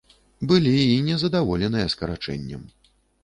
Былі 0.51 0.71
і 0.93 0.95
незадаволеныя 1.09 1.91
скарачэннем. 1.97 2.67